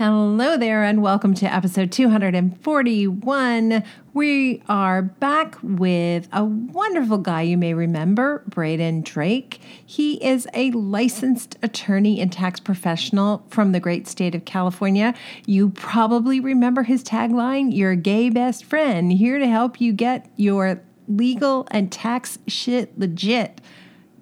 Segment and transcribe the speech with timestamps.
[0.00, 3.84] Hello there, and welcome to episode 241.
[4.14, 9.60] We are back with a wonderful guy you may remember, Braden Drake.
[9.84, 15.12] He is a licensed attorney and tax professional from the great state of California.
[15.44, 20.80] You probably remember his tagline Your gay best friend, here to help you get your
[21.08, 23.60] legal and tax shit legit.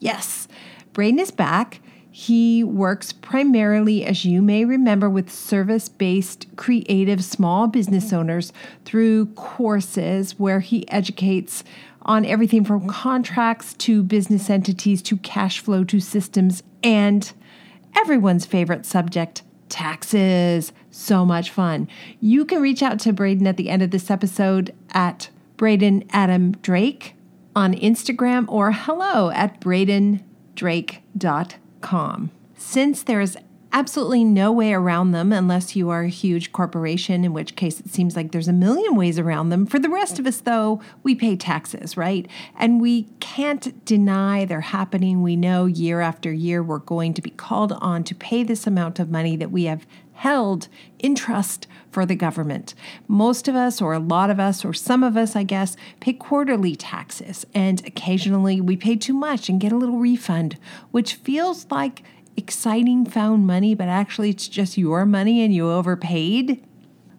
[0.00, 0.48] Yes,
[0.92, 1.80] Braden is back.
[2.20, 8.16] He works primarily, as you may remember, with service based creative small business mm-hmm.
[8.16, 8.52] owners
[8.84, 11.62] through courses where he educates
[12.02, 12.88] on everything from mm-hmm.
[12.88, 17.34] contracts to business entities to cash flow to systems and
[17.94, 20.72] everyone's favorite subject taxes.
[20.90, 21.86] So much fun.
[22.20, 26.50] You can reach out to Braden at the end of this episode at Braden Adam
[26.62, 27.14] Drake
[27.54, 32.30] on Instagram or hello at bradendrake.com com.
[32.56, 33.36] Since there's
[33.72, 37.90] absolutely no way around them unless you are a huge corporation, in which case it
[37.90, 39.66] seems like there's a million ways around them.
[39.66, 42.26] For the rest of us, though, we pay taxes, right?
[42.56, 45.22] And we can't deny they're happening.
[45.22, 48.98] We know year after year we're going to be called on to pay this amount
[48.98, 49.86] of money that we have
[50.18, 50.66] held
[50.98, 52.74] in trust for the government.
[53.06, 56.12] Most of us, or a lot of us, or some of us, I guess, pay
[56.12, 60.58] quarterly taxes, and occasionally we pay too much and get a little refund,
[60.90, 62.02] which feels like
[62.36, 66.64] exciting found money, but actually it's just your money and you overpaid.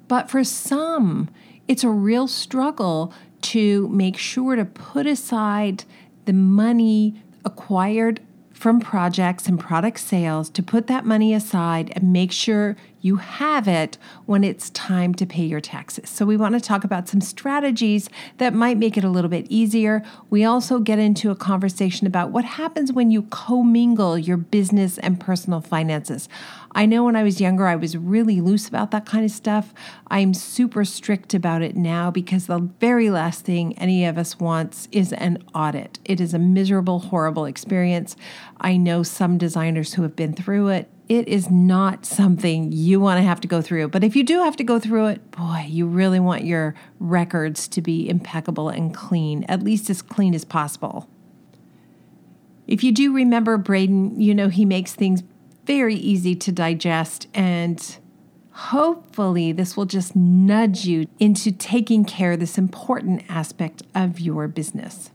[0.09, 1.29] But for some,
[1.69, 3.13] it's a real struggle
[3.43, 5.85] to make sure to put aside
[6.25, 8.19] the money acquired
[8.59, 13.69] from projects and product sales to put that money aside and make sure you have
[13.69, 16.09] it when it's time to pay your taxes.
[16.09, 19.45] So, we want to talk about some strategies that might make it a little bit
[19.47, 20.03] easier.
[20.29, 25.17] We also get into a conversation about what happens when you commingle your business and
[25.17, 26.27] personal finances.
[26.73, 29.73] I know when I was younger, I was really loose about that kind of stuff.
[30.07, 34.87] I'm super strict about it now because the very last thing any of us wants
[34.91, 35.99] is an audit.
[36.05, 38.15] It is a miserable, horrible experience.
[38.61, 43.17] I know some designers who have been through it it is not something you want
[43.17, 43.87] to have to go through.
[43.87, 47.67] But if you do have to go through it, boy, you really want your records
[47.69, 51.09] to be impeccable and clean, at least as clean as possible.
[52.67, 55.23] If you do remember Braden, you know he makes things
[55.69, 57.97] very easy to digest, and
[58.49, 64.47] hopefully, this will just nudge you into taking care of this important aspect of your
[64.47, 65.11] business.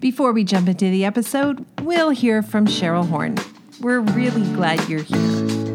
[0.00, 3.36] Before we jump into the episode, we'll hear from Cheryl Horn.
[3.80, 5.65] We're really glad you're here.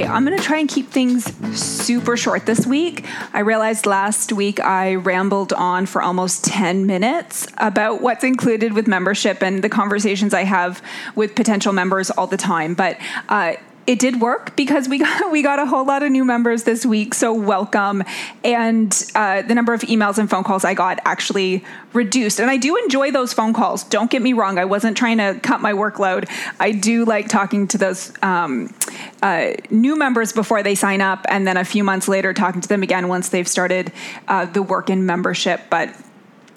[0.00, 3.04] Okay, I'm going to try and keep things super short this week.
[3.34, 8.86] I realized last week I rambled on for almost 10 minutes about what's included with
[8.86, 10.80] membership and the conversations I have
[11.16, 12.72] with potential members all the time.
[12.72, 12.96] But
[13.28, 13.56] uh,
[13.90, 16.86] it did work because we got we got a whole lot of new members this
[16.86, 17.12] week.
[17.12, 18.04] So welcome,
[18.44, 22.38] and uh, the number of emails and phone calls I got actually reduced.
[22.38, 23.82] And I do enjoy those phone calls.
[23.82, 24.58] Don't get me wrong.
[24.58, 26.30] I wasn't trying to cut my workload.
[26.60, 28.72] I do like talking to those um,
[29.22, 32.68] uh, new members before they sign up, and then a few months later talking to
[32.68, 33.92] them again once they've started
[34.28, 35.62] uh, the work in membership.
[35.68, 35.92] But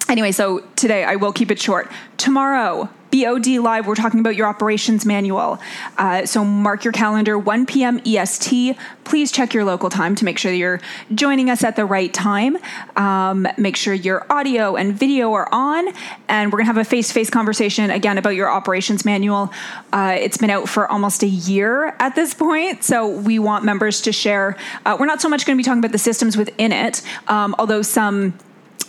[0.09, 1.91] anyway, so today I will keep it short.
[2.17, 5.59] Tomorrow BOD Live, we're talking about your operations manual.
[5.99, 8.01] Uh, so mark your calendar, 1 p.m.
[8.03, 8.75] EST.
[9.03, 10.81] Please check your local time to make sure you're
[11.13, 12.57] joining us at the right time.
[12.95, 15.89] Um, make sure your audio and video are on.
[16.27, 19.53] And we're going to have a face to face conversation again about your operations manual.
[19.91, 22.83] Uh, it's been out for almost a year at this point.
[22.83, 24.57] So we want members to share.
[24.87, 27.53] Uh, we're not so much going to be talking about the systems within it, um,
[27.59, 28.33] although some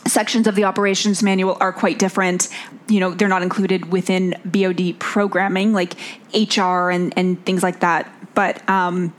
[0.07, 2.49] sections of the operations manual are quite different.
[2.89, 5.95] You know, they're not included within BOD programming like
[6.35, 8.11] HR and, and things like that.
[8.35, 9.15] But um,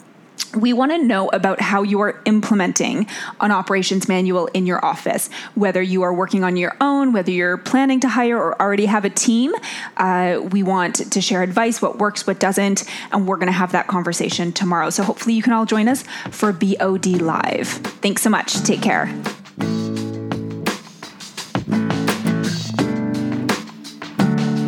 [0.56, 3.08] we want to know about how you are implementing
[3.42, 7.58] an operations manual in your office, whether you are working on your own, whether you're
[7.58, 9.54] planning to hire or already have a team.
[9.98, 13.72] Uh, we want to share advice, what works, what doesn't, and we're going to have
[13.72, 14.90] that conversation tomorrow.
[14.90, 17.68] So hopefully you can all join us for BOD Live.
[17.68, 18.62] Thanks so much.
[18.62, 19.14] Take care.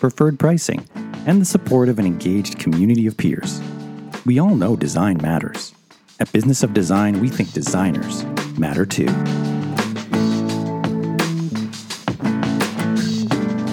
[0.00, 0.88] preferred pricing,
[1.26, 3.60] and the support of an engaged community of peers.
[4.26, 5.72] We all know design matters.
[6.18, 8.24] At Business of Design, we think designers
[8.58, 9.06] matter too.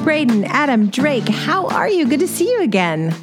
[0.03, 2.07] Braden, Adam, Drake, how are you?
[2.07, 3.15] Good to see you again.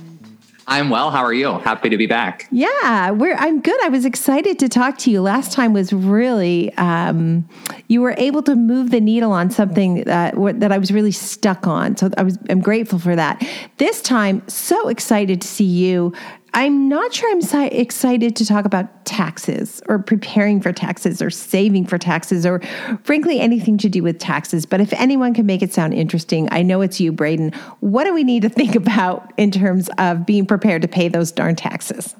[0.66, 1.10] I'm well.
[1.10, 1.58] How are you?
[1.58, 2.48] Happy to be back.
[2.50, 3.80] Yeah, we're, I'm good.
[3.82, 5.20] I was excited to talk to you.
[5.20, 7.48] Last time was really um,
[7.88, 11.66] you were able to move the needle on something that that I was really stuck
[11.66, 11.96] on.
[11.96, 13.46] So I was I'm grateful for that.
[13.76, 16.12] This time, so excited to see you
[16.56, 21.28] I'm not sure I'm si- excited to talk about taxes or preparing for taxes or
[21.28, 22.60] saving for taxes or
[23.02, 24.64] frankly anything to do with taxes.
[24.64, 27.52] But if anyone can make it sound interesting, I know it's you, Braden.
[27.80, 31.32] What do we need to think about in terms of being prepared to pay those
[31.32, 32.14] darn taxes?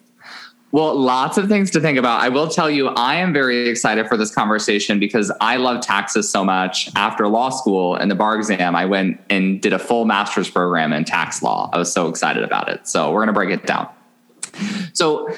[0.73, 2.21] Well, lots of things to think about.
[2.21, 6.29] I will tell you, I am very excited for this conversation because I love taxes
[6.29, 6.91] so much.
[6.97, 10.93] After law school and the bar exam, I went and did a full master's program
[10.93, 11.71] in tax law.
[11.73, 12.89] I was so excited about it.
[12.89, 13.89] So we're going to break it down.
[14.93, 15.29] So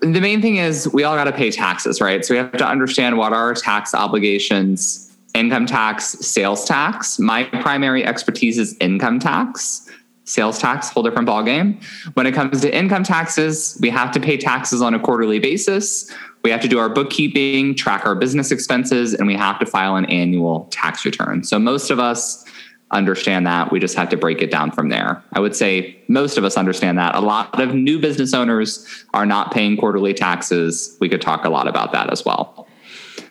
[0.00, 2.24] the main thing is we all got to pay taxes, right?
[2.24, 7.18] So we have to understand what are our tax obligations income tax, sales tax.
[7.18, 9.88] My primary expertise is income tax.
[10.24, 11.82] Sales tax, whole different ballgame.
[12.14, 16.10] When it comes to income taxes, we have to pay taxes on a quarterly basis.
[16.44, 19.96] We have to do our bookkeeping, track our business expenses, and we have to file
[19.96, 21.42] an annual tax return.
[21.44, 22.44] So most of us
[22.92, 23.72] understand that.
[23.72, 25.22] We just have to break it down from there.
[25.32, 27.14] I would say most of us understand that.
[27.14, 30.96] A lot of new business owners are not paying quarterly taxes.
[31.00, 32.68] We could talk a lot about that as well.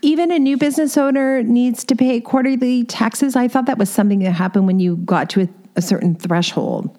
[0.02, 3.36] Even a new business owner needs to pay quarterly taxes.
[3.36, 6.98] I thought that was something that happened when you got to a, a certain threshold.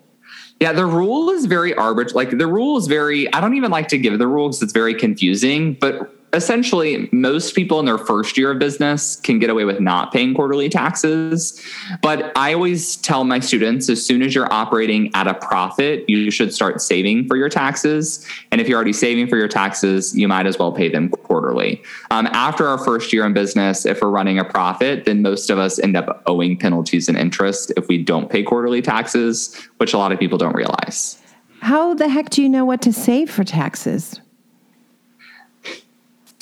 [0.60, 2.26] Yeah, the rule is very arbitrary.
[2.26, 4.72] Like the rule is very, I don't even like to give the rule because it's
[4.72, 9.64] very confusing, but essentially most people in their first year of business can get away
[9.64, 11.60] with not paying quarterly taxes.
[12.00, 16.30] But i always tell my students as soon as you're operating at a profit you
[16.30, 18.26] should start saving for your taxes.
[18.50, 21.82] And if you're already saving for your taxes you might as well pay them quarterly.
[22.10, 25.58] Um, after our first year in business if we're running a profit then most of
[25.58, 29.98] us end up owing penalties and interest if we don't pay quarterly taxes which a
[29.98, 31.18] lot of people don't realize.
[31.60, 34.20] How the heck do you know what to save for taxes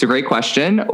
[0.00, 0.79] it's a great question.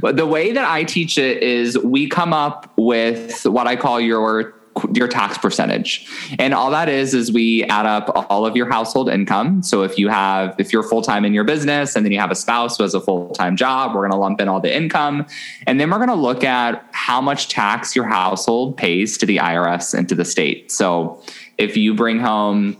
[0.00, 3.98] What, the way that I teach it is we come up with what I call
[3.98, 4.54] your
[4.92, 6.06] your tax percentage.
[6.38, 9.62] And all that is is we add up all of your household income.
[9.62, 12.34] So if you have if you're full-time in your business and then you have a
[12.34, 15.26] spouse who has a full-time job, we're going to lump in all the income
[15.66, 19.38] and then we're going to look at how much tax your household pays to the
[19.38, 20.72] IRS and to the state.
[20.72, 21.22] So
[21.56, 22.76] if you bring home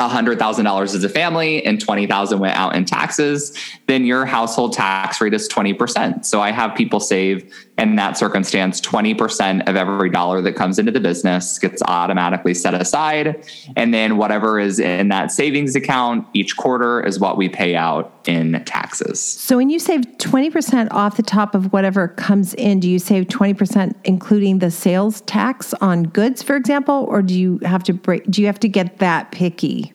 [0.00, 3.56] $100,000 as a family and 20,000 went out in taxes,
[3.86, 6.24] then your household tax rate is 20%.
[6.24, 10.92] So I have people save in that circumstance 20% of every dollar that comes into
[10.92, 13.44] the business gets automatically set aside
[13.76, 18.13] and then whatever is in that savings account each quarter is what we pay out
[18.28, 19.20] in taxes.
[19.20, 23.26] So when you save 20% off the top of whatever comes in, do you save
[23.26, 28.24] 20% including the sales tax on goods for example or do you have to break
[28.30, 29.92] do you have to get that picky?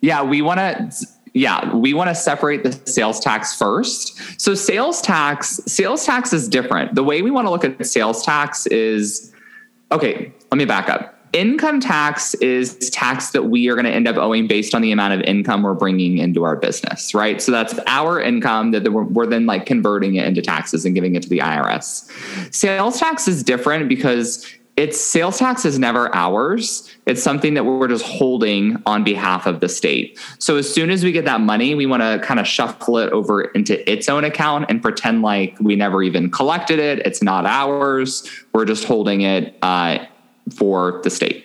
[0.00, 1.06] Yeah, we want to
[1.36, 4.40] yeah, we want to separate the sales tax first.
[4.40, 6.94] So sales tax, sales tax is different.
[6.94, 9.34] The way we want to look at sales tax is
[9.92, 11.15] okay, let me back up.
[11.32, 14.92] Income tax is tax that we are going to end up owing based on the
[14.92, 17.42] amount of income we're bringing into our business, right?
[17.42, 21.22] So that's our income that we're, then like converting it into taxes and giving it
[21.24, 22.10] to the IRS.
[22.54, 24.46] Sales tax is different because
[24.76, 26.94] it's sales tax is never ours.
[27.06, 30.18] It's something that we're just holding on behalf of the state.
[30.38, 33.10] So as soon as we get that money, we want to kind of shuffle it
[33.10, 36.98] over into its own account and pretend like we never even collected it.
[37.00, 38.28] It's not ours.
[38.52, 40.04] We're just holding it uh,
[40.54, 41.44] for the state.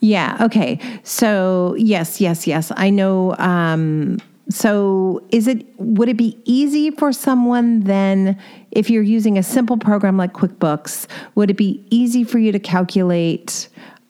[0.00, 0.38] Yeah.
[0.40, 0.78] Okay.
[1.02, 2.72] So yes, yes, yes.
[2.76, 3.36] I know.
[3.38, 8.36] Um, so is it would it be easy for someone then
[8.72, 12.58] if you're using a simple program like QuickBooks, would it be easy for you to
[12.58, 13.68] calculate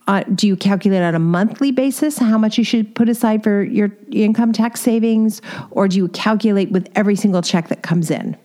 [0.09, 3.62] uh, do you calculate on a monthly basis how much you should put aside for
[3.62, 8.37] your income tax savings or do you calculate with every single check that comes in?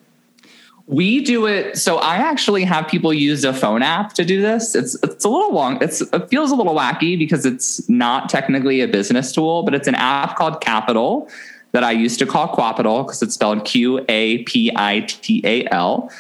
[0.88, 1.78] We do it.
[1.78, 4.76] So I actually have people use a phone app to do this.
[4.76, 5.82] It's it's a little long.
[5.82, 9.88] It's it feels a little wacky because it's not technically a business tool, but it's
[9.88, 11.30] an app called Qapital
[11.72, 15.68] that I used to call Quapital because it's spelled Q A P I T A
[15.74, 16.12] L.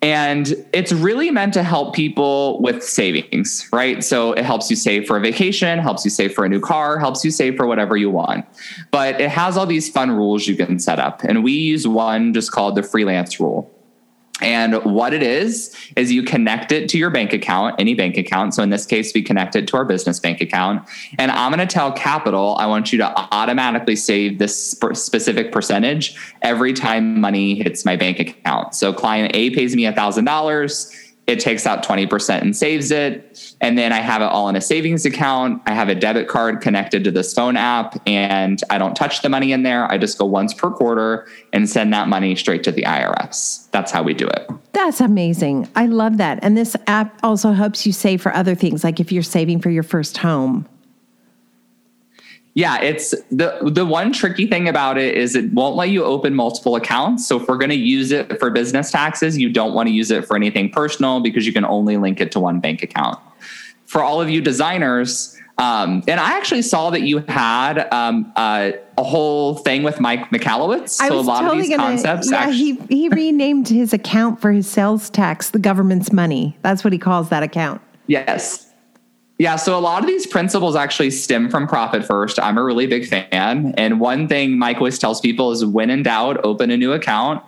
[0.00, 4.02] And it's really meant to help people with savings, right?
[4.02, 6.98] So it helps you save for a vacation, helps you save for a new car,
[6.98, 8.44] helps you save for whatever you want.
[8.90, 11.22] But it has all these fun rules you can set up.
[11.22, 13.70] And we use one just called the freelance rule.
[14.42, 18.54] And what it is, is you connect it to your bank account, any bank account.
[18.54, 20.88] So in this case, we connect it to our business bank account.
[21.18, 26.16] And I'm going to tell Qapital, I want you to automatically save this specific percentage
[26.42, 28.74] every time money hits my bank account.
[28.74, 33.54] So client A pays me $1,000 it takes out 20% and saves it.
[33.60, 35.62] And then I have it all in a savings account.
[35.66, 39.28] I have a debit card connected to this phone app and I don't touch the
[39.28, 39.90] money in there.
[39.90, 43.70] I just go once per quarter and send that money straight to the IRS.
[43.70, 44.50] That's how we do it.
[44.72, 45.68] That's amazing.
[45.76, 46.40] I love that.
[46.42, 49.70] And this app also helps you save for other things, like if you're saving for
[49.70, 50.66] your first home.
[52.54, 56.34] Yeah, it's the the one tricky thing about it is it won't let you open
[56.34, 57.26] multiple accounts.
[57.26, 60.10] So if we're going to use it for business taxes, you don't want to use
[60.10, 63.18] it for anything personal because you can only link it to one bank account.
[63.86, 68.72] For all of you designers, um, and I actually saw that you had um, uh,
[68.98, 70.90] a whole thing with Mike Michalowicz.
[70.90, 72.30] So a lot totally of these gonna, concepts.
[72.30, 76.58] Yeah, actually- he he renamed his account for his sales tax, the government's money.
[76.62, 77.80] That's what he calls that account.
[78.08, 78.71] Yes.
[79.42, 82.38] Yeah, so a lot of these principles actually stem from Profit First.
[82.38, 83.74] I'm a really big fan.
[83.76, 87.42] And one thing Mike always tells people is when in doubt, open a new account.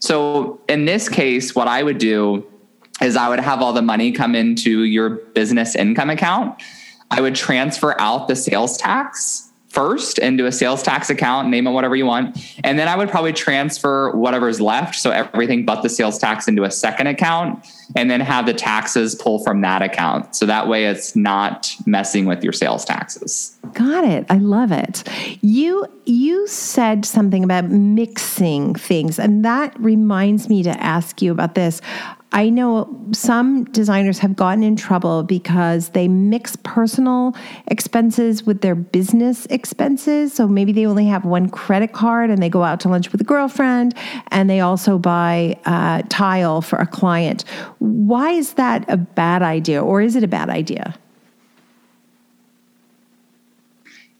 [0.00, 2.44] So in this case, what I would do
[3.00, 6.60] is I would have all the money come into your business income account.
[7.12, 9.45] I would transfer out the sales tax
[9.76, 12.58] first into a sales tax account, name it whatever you want.
[12.64, 14.94] And then I would probably transfer whatever's left.
[14.94, 17.62] So everything but the sales tax into a second account
[17.94, 20.34] and then have the taxes pull from that account.
[20.34, 23.58] So that way it's not messing with your sales taxes.
[23.74, 24.24] Got it.
[24.30, 25.04] I love it.
[25.42, 31.54] You you said something about mixing things and that reminds me to ask you about
[31.54, 31.82] this.
[32.36, 37.34] I know some designers have gotten in trouble because they mix personal
[37.68, 40.34] expenses with their business expenses.
[40.34, 43.22] So maybe they only have one credit card and they go out to lunch with
[43.22, 43.94] a girlfriend
[44.28, 47.46] and they also buy uh, tile for a client.
[47.78, 50.94] Why is that a bad idea or is it a bad idea?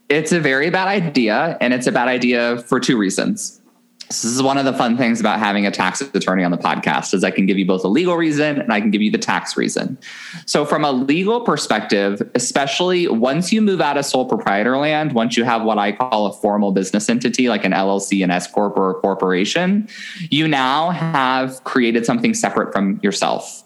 [0.08, 3.60] It's a very bad idea, and it's a bad idea for two reasons.
[4.08, 7.12] This is one of the fun things about having a tax attorney on the podcast
[7.12, 9.18] is I can give you both a legal reason and I can give you the
[9.18, 9.98] tax reason.
[10.46, 15.36] So from a legal perspective, especially once you move out of sole proprietor land, once
[15.36, 18.76] you have what I call a formal business entity like an LLC, an S corp
[18.76, 19.88] or a corporation,
[20.30, 23.64] you now have created something separate from yourself.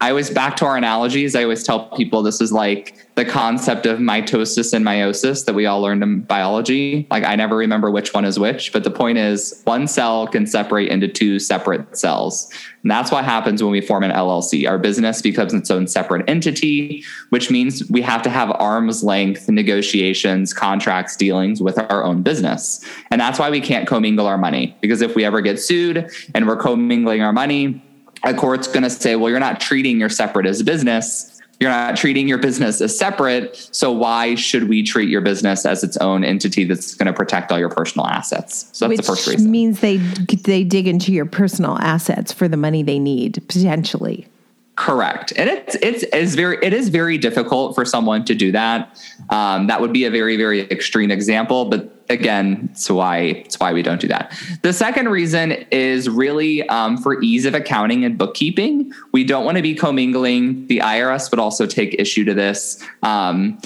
[0.00, 1.34] I always back to our analogies.
[1.34, 5.66] I always tell people this is like the concept of mitosis and meiosis that we
[5.66, 7.06] all learned in biology.
[7.10, 10.46] Like I never remember which one is which, but the point is one cell can
[10.46, 12.50] separate into two separate cells.
[12.82, 14.68] And that's what happens when we form an LLC.
[14.68, 19.48] Our business becomes its own separate entity, which means we have to have arm's length
[19.48, 22.84] negotiations, contracts, dealings with our own business.
[23.10, 26.48] And that's why we can't commingle our money because if we ever get sued and
[26.48, 27.80] we're commingling our money,
[28.24, 31.30] a court's going to say, well, you're not treating your separate as a business.
[31.60, 33.56] You're not treating your business as separate.
[33.70, 37.52] So why should we treat your business as its own entity that's going to protect
[37.52, 38.68] all your personal assets?
[38.72, 39.50] So that's Which the first reason.
[39.50, 44.26] means they they dig into your personal assets for the money they need potentially.
[44.76, 49.00] Correct, and it's it's is very it is very difficult for someone to do that.
[49.30, 53.72] Um, that would be a very very extreme example, but again, it's why it's why
[53.72, 54.36] we don't do that.
[54.62, 58.92] The second reason is really um, for ease of accounting and bookkeeping.
[59.12, 60.66] We don't want to be commingling.
[60.66, 62.82] The IRS would also take issue to this.
[63.02, 63.60] Um,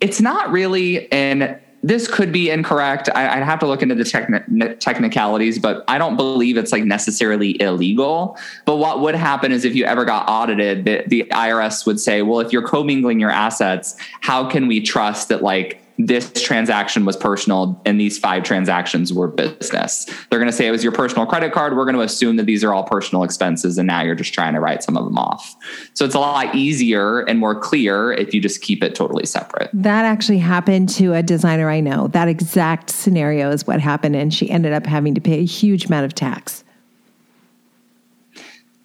[0.00, 3.08] it's not really an this could be incorrect.
[3.14, 6.84] I, would have to look into the techni- technicalities, but I don't believe it's like
[6.84, 8.36] necessarily illegal.
[8.64, 12.22] But what would happen is if you ever got audited, the, the IRS would say,
[12.22, 17.16] well, if you're commingling your assets, how can we trust that like this transaction was
[17.16, 20.06] personal and these five transactions were business.
[20.30, 21.76] They're going to say it was your personal credit card.
[21.76, 24.54] We're going to assume that these are all personal expenses and now you're just trying
[24.54, 25.56] to write some of them off.
[25.94, 29.70] So it's a lot easier and more clear if you just keep it totally separate.
[29.72, 32.06] That actually happened to a designer I know.
[32.08, 35.86] That exact scenario is what happened and she ended up having to pay a huge
[35.86, 36.62] amount of tax.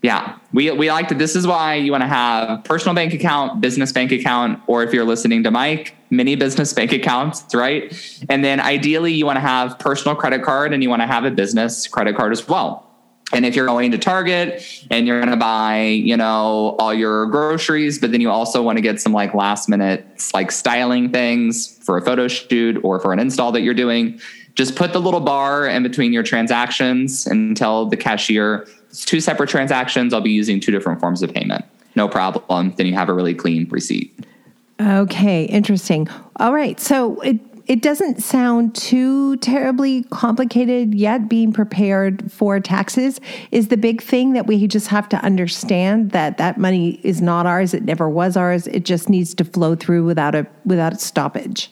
[0.03, 1.15] Yeah, we we like to.
[1.15, 4.93] This is why you want to have personal bank account, business bank account, or if
[4.93, 8.21] you're listening to Mike, mini business bank accounts, right?
[8.29, 11.23] And then ideally, you want to have personal credit card, and you want to have
[11.23, 12.89] a business credit card as well.
[13.31, 17.25] And if you're going to Target and you're going to buy, you know, all your
[17.27, 21.79] groceries, but then you also want to get some like last minute like styling things
[21.83, 24.19] for a photo shoot or for an install that you're doing,
[24.55, 29.49] just put the little bar in between your transactions and tell the cashier two separate
[29.49, 30.13] transactions.
[30.13, 31.65] I'll be using two different forms of payment.
[31.95, 32.73] No problem.
[32.75, 34.25] Then you have a really clean receipt.
[34.81, 36.07] Okay, interesting.
[36.37, 36.79] All right.
[36.79, 41.29] So it, it doesn't sound too terribly complicated yet.
[41.29, 43.21] Being prepared for taxes
[43.51, 47.45] is the big thing that we just have to understand that that money is not
[47.45, 47.73] ours.
[47.73, 48.67] It never was ours.
[48.67, 51.71] It just needs to flow through without a without a stoppage.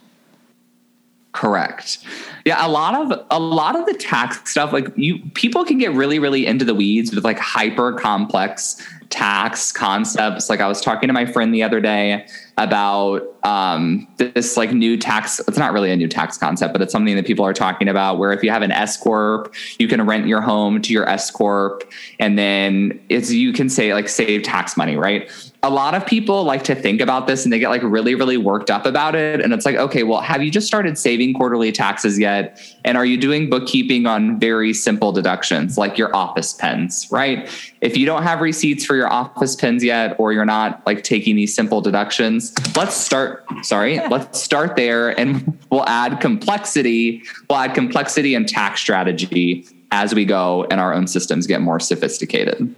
[1.34, 2.00] Correct.
[2.46, 5.94] Yeah, a lot of a lot of the tax stuff like you people can get
[5.94, 10.50] really really into the weeds with like hyper complex tax concepts.
[10.50, 12.26] Like I was talking to my friend the other day
[12.58, 15.40] about um, this like new tax.
[15.40, 18.18] It's not really a new tax concept, but it's something that people are talking about.
[18.18, 21.32] Where if you have an S corp, you can rent your home to your S
[21.32, 21.90] corp,
[22.20, 25.30] and then it's you can say like save tax money, right?
[25.64, 28.38] a lot of people like to think about this and they get like really, really
[28.38, 29.42] worked up about it.
[29.42, 32.60] And it's like, okay, well, have you just started saving quarterly taxes yet?
[32.84, 37.48] And are you doing bookkeeping on very simple deductions like your office pens, right?
[37.80, 41.36] If you don't have receipts for your office pens yet, or you're not like taking
[41.36, 42.41] these simple deductions,
[42.76, 47.24] let's start, sorry, let's start there and we'll add complexity.
[47.50, 51.80] We'll add complexity and tax strategy as we go and our own systems get more
[51.80, 52.76] sophisticated.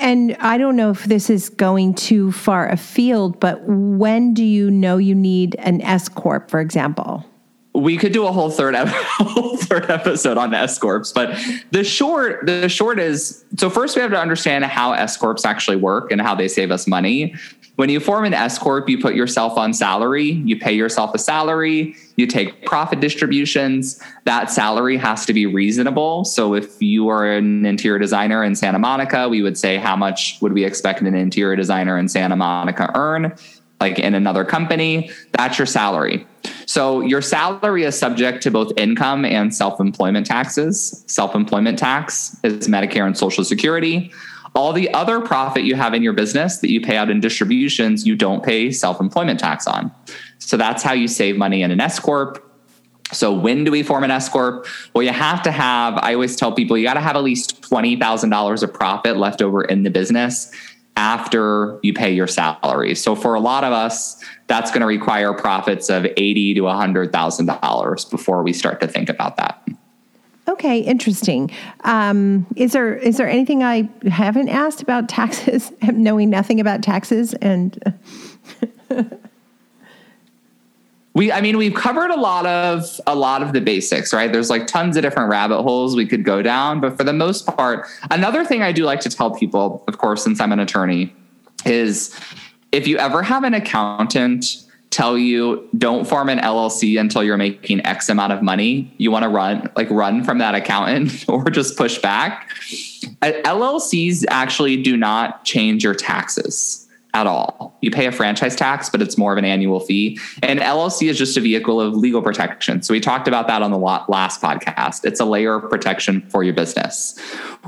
[0.00, 4.70] And I don't know if this is going too far afield, but when do you
[4.70, 7.24] know you need an S corp, for example?
[7.74, 11.36] We could do a whole third whole third episode on S corps, but
[11.72, 15.76] the short the short is so first we have to understand how S corps actually
[15.76, 17.34] work and how they save us money.
[17.76, 21.18] When you form an S corp, you put yourself on salary, you pay yourself a
[21.18, 24.00] salary, you take profit distributions.
[24.24, 26.24] That salary has to be reasonable.
[26.24, 30.38] So if you are an interior designer in Santa Monica, we would say how much
[30.40, 33.34] would we expect an interior designer in Santa Monica earn?
[33.84, 36.26] Like in another company, that's your salary.
[36.64, 41.04] So your salary is subject to both income and self-employment taxes.
[41.06, 44.10] Self-employment tax is Medicare and Social Security.
[44.54, 48.06] All the other profit you have in your business that you pay out in distributions,
[48.06, 49.92] you don't pay self employment tax on.
[50.38, 52.40] So that's how you save money in an S Corp.
[53.12, 54.66] So when do we form an S corp?
[54.94, 55.98] Well, you have to have.
[55.98, 59.18] I always tell people you got to have at least twenty thousand dollars of profit
[59.18, 60.50] left over in the business
[60.96, 62.94] after you pay your salary.
[62.94, 67.12] So for a lot of us, that's going to require profits of eighty to hundred
[67.12, 69.66] thousand dollars before we start to think about that.
[70.46, 71.50] Okay, interesting.
[71.84, 75.72] Um, is there is there anything I haven't asked about taxes?
[75.82, 77.78] knowing nothing about taxes and.
[81.14, 84.50] we i mean we've covered a lot of a lot of the basics right there's
[84.50, 87.86] like tons of different rabbit holes we could go down but for the most part
[88.10, 91.14] another thing i do like to tell people of course since i'm an attorney
[91.64, 92.18] is
[92.72, 97.84] if you ever have an accountant tell you don't form an LLC until you're making
[97.84, 101.76] X amount of money, you want to run like run from that accountant or just
[101.76, 102.48] push back.
[103.20, 106.83] LLCs actually do not change your taxes
[107.14, 107.78] at all.
[107.80, 110.18] You pay a franchise tax, but it's more of an annual fee.
[110.42, 112.82] And LLC is just a vehicle of legal protection.
[112.82, 115.04] So we talked about that on the last podcast.
[115.04, 117.18] It's a layer of protection for your business.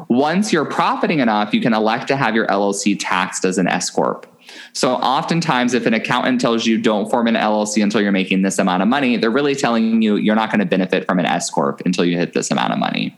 [0.08, 3.88] Once you're profiting enough, you can elect to have your LLC taxed as an S
[3.88, 4.26] corp.
[4.72, 8.58] So oftentimes, if an accountant tells you don't form an LLC until you're making this
[8.58, 11.50] amount of money, they're really telling you you're not going to benefit from an S
[11.50, 13.16] corp until you hit this amount of money.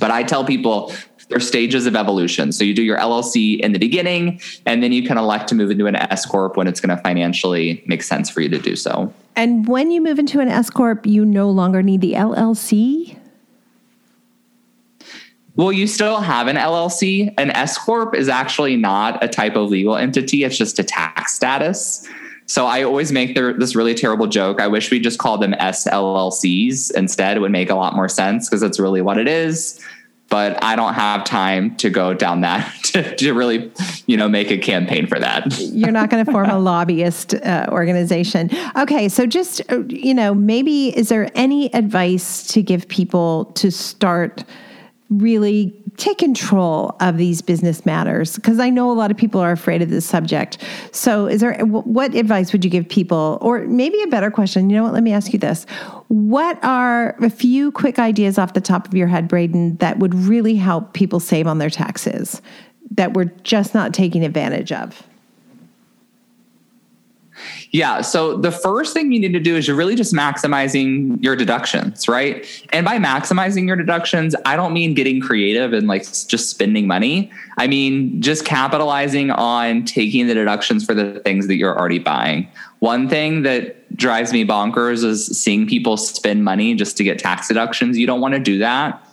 [0.00, 0.92] But I tell people
[1.28, 2.52] there's stages of evolution.
[2.52, 5.70] So you do your LLC in the beginning, and then you can elect to move
[5.70, 8.76] into an S corp when it's going to financially make sense for you to do
[8.76, 9.12] so.
[9.36, 13.18] And when you move into an S corp, you no longer need the LLC.
[15.54, 17.34] Well, you still have an LLC.
[17.36, 21.34] An S corp is actually not a type of legal entity; it's just a tax
[21.34, 22.08] status.
[22.46, 24.58] So I always make this really terrible joke.
[24.58, 27.36] I wish we just called them SLLCs instead.
[27.36, 29.78] It would make a lot more sense because it's really what it is.
[30.28, 33.72] But I don't have time to go down that to, to really,
[34.06, 35.58] you know, make a campaign for that.
[35.58, 38.50] You're not going to form a lobbyist uh, organization.
[38.76, 43.70] Okay, so just uh, you know, maybe is there any advice to give people to
[43.70, 44.44] start?
[45.10, 49.52] really take control of these business matters because I know a lot of people are
[49.52, 50.58] afraid of this subject.
[50.92, 54.70] So, is there what advice would you give people, or maybe a better question?
[54.70, 54.94] You know what?
[54.94, 55.66] Let me ask you this:
[56.06, 60.14] What are a few quick ideas off the top of your head, Braden, that would
[60.14, 62.40] really help people save on their taxes
[62.92, 65.07] that we're just not taking advantage of?
[67.70, 68.00] Yeah.
[68.00, 72.08] So the first thing you need to do is you're really just maximizing your deductions,
[72.08, 72.46] right?
[72.70, 77.30] And by maximizing your deductions, I don't mean getting creative and like just spending money.
[77.58, 82.48] I mean just capitalizing on taking the deductions for the things that you're already buying.
[82.78, 87.48] One thing that drives me bonkers is seeing people spend money just to get tax
[87.48, 87.98] deductions.
[87.98, 89.04] You don't want to do that.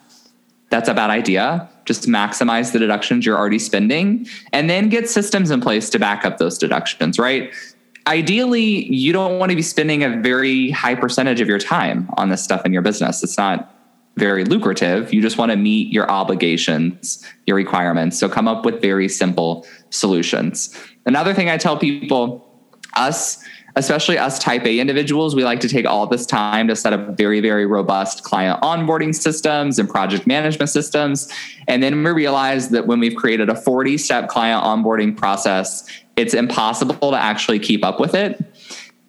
[0.70, 1.70] That's a bad idea.
[1.86, 6.26] Just maximize the deductions you're already spending and then get systems in place to back
[6.26, 7.54] up those deductions, right?
[8.08, 12.30] Ideally, you don't want to be spending a very high percentage of your time on
[12.30, 13.24] this stuff in your business.
[13.24, 13.72] It's not
[14.18, 15.14] very lucrative.
[15.14, 18.18] You just want to meet your obligations, your requirements.
[18.18, 20.76] So come up with very simple solutions.
[21.06, 22.42] Another thing I tell people,
[22.96, 23.44] us,
[23.76, 27.18] especially us type A individuals, we like to take all this time to set up
[27.18, 31.32] very, very robust client onboarding systems and project management systems.
[31.68, 36.34] And then we realize that when we've created a 40 step client onboarding process, it's
[36.34, 38.42] impossible to actually keep up with it.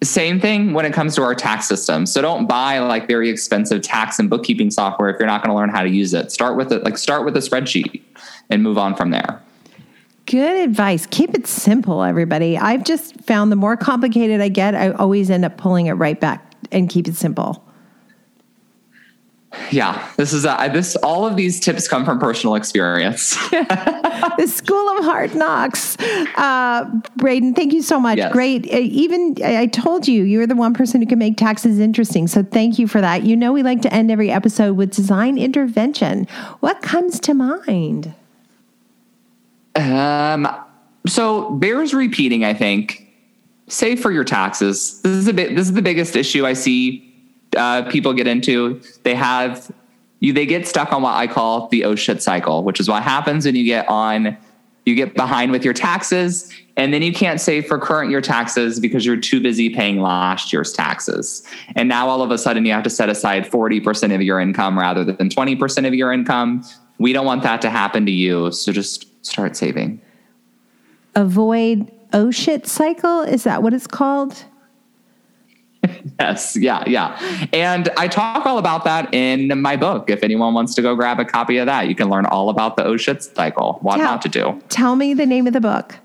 [0.03, 2.05] Same thing when it comes to our tax system.
[2.05, 5.55] So don't buy like very expensive tax and bookkeeping software if you're not going to
[5.55, 6.31] learn how to use it.
[6.31, 8.01] Start with it, like start with a spreadsheet
[8.49, 9.41] and move on from there.
[10.27, 11.07] Good advice.
[11.09, 12.57] Keep it simple, everybody.
[12.57, 16.19] I've just found the more complicated I get, I always end up pulling it right
[16.19, 17.63] back and keep it simple.
[19.71, 20.97] Yeah, this is a, this.
[20.97, 23.35] All of these tips come from personal experience.
[23.51, 25.97] the School of Hard Knocks.
[26.35, 26.83] Uh,
[27.15, 28.17] Braden, thank you so much.
[28.17, 28.33] Yes.
[28.33, 28.65] Great.
[28.65, 32.27] Uh, even I told you you are the one person who can make taxes interesting.
[32.27, 33.23] So thank you for that.
[33.23, 36.27] You know we like to end every episode with design intervention.
[36.59, 38.13] What comes to mind?
[39.77, 40.47] Um.
[41.07, 42.43] So bears repeating.
[42.43, 43.03] I think.
[43.69, 45.01] Save for your taxes.
[45.01, 45.55] This is a bit.
[45.55, 47.03] This is the biggest issue I see
[47.55, 48.81] uh, people get into.
[49.03, 49.71] They have
[50.19, 53.03] you they get stuck on what I call the oh shit cycle, which is what
[53.03, 54.37] happens when you get on
[54.87, 58.79] you get behind with your taxes and then you can't save for current year taxes
[58.79, 61.45] because you're too busy paying last year's taxes.
[61.75, 64.79] And now all of a sudden you have to set aside 40% of your income
[64.79, 66.63] rather than 20% of your income.
[66.99, 70.01] We don't want that to happen to you, so just start saving.
[71.15, 74.45] Avoid oh shit cycle, is that what it's called?
[76.19, 77.47] yes, yeah, yeah.
[77.53, 80.09] And I talk all about that in my book.
[80.09, 82.77] If anyone wants to go grab a copy of that, you can learn all about
[82.77, 84.61] the oh shit cycle, what tell, not to do.
[84.69, 85.95] Tell me the name of the book.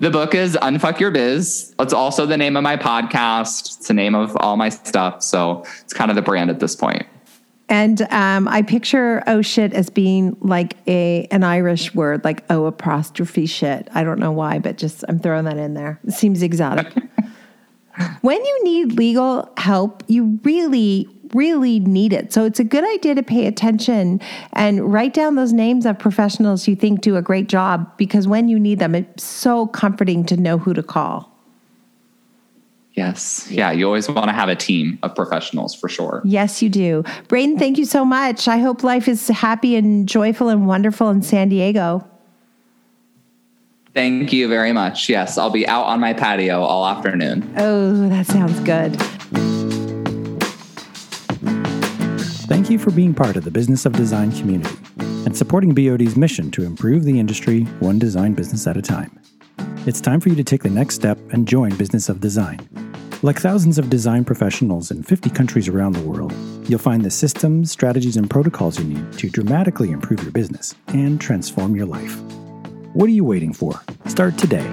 [0.00, 1.74] The book is Unfuck Your Biz.
[1.78, 3.78] It's also the name of my podcast.
[3.78, 5.22] It's the name of all my stuff.
[5.22, 7.06] So it's kind of the brand at this point.
[7.68, 12.64] And um, I picture oh shit as being like a an Irish word, like oh
[12.64, 13.88] apostrophe shit.
[13.92, 16.00] I don't know why, but just I'm throwing that in there.
[16.06, 16.92] It seems exotic.
[18.22, 22.32] when you need legal help, you really, really need it.
[22.32, 24.20] So it's a good idea to pay attention
[24.54, 28.48] and write down those names of professionals you think do a great job because when
[28.48, 31.37] you need them, it's so comforting to know who to call.
[32.98, 33.48] Yes.
[33.48, 33.70] Yeah.
[33.70, 36.20] You always want to have a team of professionals for sure.
[36.24, 37.04] Yes, you do.
[37.28, 38.48] Braden, thank you so much.
[38.48, 42.04] I hope life is happy and joyful and wonderful in San Diego.
[43.94, 45.08] Thank you very much.
[45.08, 47.54] Yes, I'll be out on my patio all afternoon.
[47.56, 48.96] Oh, that sounds good.
[52.48, 56.50] Thank you for being part of the Business of Design community and supporting BOD's mission
[56.50, 59.16] to improve the industry one design business at a time.
[59.86, 62.87] It's time for you to take the next step and join Business of Design.
[63.20, 66.32] Like thousands of design professionals in 50 countries around the world,
[66.68, 71.20] you'll find the systems, strategies, and protocols you need to dramatically improve your business and
[71.20, 72.20] transform your life.
[72.92, 73.82] What are you waiting for?
[74.06, 74.72] Start today.